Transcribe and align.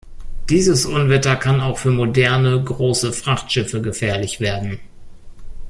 Dieses 0.49 0.87
Unwetter 0.87 1.35
kann 1.35 1.61
auch 1.61 1.77
für 1.77 1.91
moderne, 1.91 2.63
große 2.63 3.13
Frachtschiffe 3.13 3.83
gefährlich 3.83 4.39
werden. 4.39 4.79